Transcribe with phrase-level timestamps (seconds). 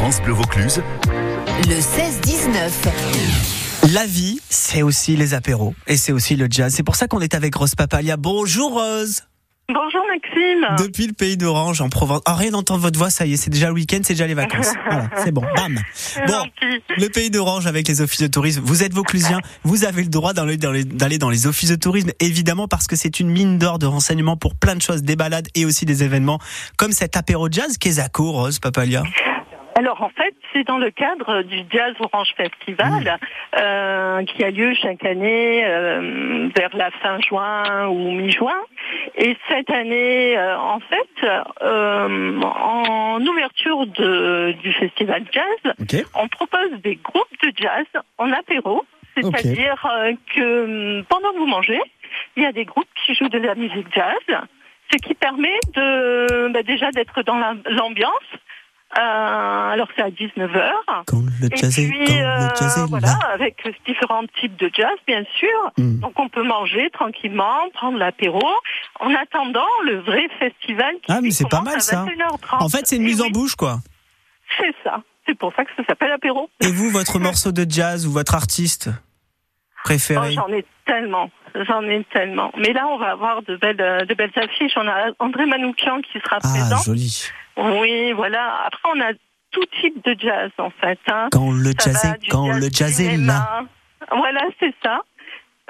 [0.00, 0.82] France Bleu Vaucluse.
[1.68, 3.92] Le 16-19.
[3.92, 6.72] La vie, c'est aussi les apéros et c'est aussi le jazz.
[6.74, 8.16] C'est pour ça qu'on est avec Rose Papalia.
[8.16, 9.20] Bonjour Rose
[9.68, 10.76] Bonjour Maxime.
[10.82, 12.22] Depuis le pays d'Orange en Provence.
[12.24, 14.32] Ah, rien d'entendre votre voix, ça y est, c'est déjà le week-end, c'est déjà les
[14.32, 14.72] vacances.
[14.90, 15.78] Voilà, c'est bon, bam.
[16.26, 16.82] Bon, gentil.
[16.96, 18.62] le pays d'Orange avec les offices de tourisme.
[18.64, 21.76] Vous êtes Vauclusien, vous avez le droit d'aller dans les, d'aller dans les offices de
[21.76, 25.14] tourisme, évidemment, parce que c'est une mine d'or de renseignements pour plein de choses, des
[25.14, 26.38] balades et aussi des événements,
[26.78, 29.02] comme cet apéro jazz qu'est Zako, Rose Papalia.
[29.80, 33.18] Alors en fait, c'est dans le cadre du Jazz Orange Festival
[33.58, 38.60] euh, qui a lieu chaque année euh, vers la fin juin ou mi-juin.
[39.16, 41.26] Et cette année, euh, en fait,
[41.62, 45.74] en ouverture de, du festival jazz,
[46.14, 47.86] on propose des groupes de jazz
[48.18, 48.84] en apéro.
[49.16, 49.82] C'est-à-dire
[50.36, 50.64] que
[50.98, 51.80] hum, pendant que vous mangez,
[52.36, 54.14] il y a des groupes qui jouent de la musique jazz,
[54.92, 58.30] ce qui permet de bah, déjà d'être dans la- l'ambiance.
[59.70, 60.70] Alors c'est à 19h.
[61.06, 63.18] Quand le Et jazz est, puis, quand euh, le jazz est voilà, là.
[63.32, 65.48] avec différents types de jazz, bien sûr.
[65.78, 66.00] Mm.
[66.00, 68.42] Donc on peut manger tranquillement, prendre l'apéro,
[69.00, 72.04] en attendant le vrai festival qui Ah, mais c'est pas mal, à ça.
[72.04, 72.62] 21h30.
[72.64, 73.78] En fait, c'est une Et mise en bouche, quoi.
[74.58, 75.02] C'est ça.
[75.26, 76.50] C'est pour ça que ça s'appelle apéro.
[76.60, 78.90] Et vous, votre morceau de jazz ou votre artiste
[79.82, 82.52] Oh, préféré j'en ai tellement, j'en ai tellement.
[82.58, 84.72] Mais là, on va avoir de belles, euh, de belles affiches.
[84.76, 86.76] On a André Manoukian qui sera Ah, présent.
[86.82, 87.28] joli.
[87.56, 88.62] Oui, voilà.
[88.66, 89.12] Après, on a
[89.50, 90.98] tout type de jazz, en fait.
[91.08, 91.28] Hein.
[91.32, 93.62] Quand le Ça jazz est, quand le jazz est là.
[94.10, 95.00] Voilà, c'est ça.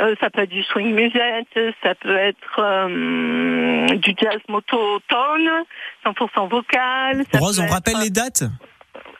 [0.00, 5.50] Euh, ça peut être du swing musette, ça peut être euh, du jazz monotone,
[6.06, 7.24] 100% vocal.
[7.34, 8.44] Rose, on être- rappelle les dates?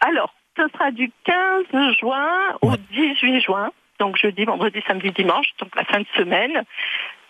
[0.00, 2.27] Alors, ce sera du 15 juin
[2.62, 2.77] au Ouais.
[2.92, 6.62] 18 juin, donc jeudi, vendredi, samedi, dimanche, donc la fin de semaine.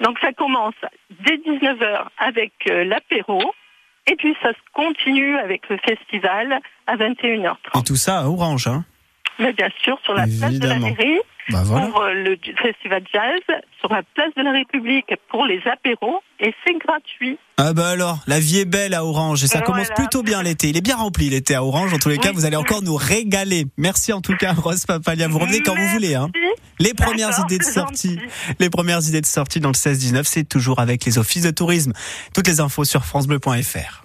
[0.00, 0.74] Donc ça commence
[1.10, 3.52] dès 19h avec euh, l'apéro,
[4.06, 7.80] et puis ça se continue avec le festival à 21h30.
[7.80, 8.84] Et tout ça à Orange, hein
[9.38, 11.86] Mais bien sûr, sur la place de la mairie, Bah voilà.
[11.86, 13.40] pour euh, le festival jazz,
[13.80, 17.38] sur la place de la République pour les apéros, et c'est gratuit.
[17.56, 19.66] Ah bah alors, la vie est belle à Orange et ça Voilà.
[19.66, 20.68] commence plutôt bien l'été.
[20.68, 21.92] Il est bien rempli l'été à Orange.
[21.92, 23.64] En tous les cas, vous allez encore nous régaler.
[23.76, 25.28] Merci en tout cas, Rose Papalia.
[25.28, 26.14] Vous revenez quand vous voulez.
[26.14, 26.28] Hein.
[26.80, 28.20] Les premières idées de sortie, gentil.
[28.58, 31.92] les premières idées de sortie dans le 16-19, c'est toujours avec les offices de tourisme.
[32.34, 34.04] Toutes les infos sur francebleu.fr.